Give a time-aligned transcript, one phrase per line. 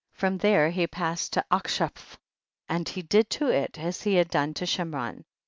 [0.13, 0.19] 46.
[0.19, 2.17] From there he passed to Ach shaph
[2.67, 5.25] and he did to it as he had done to Shimron.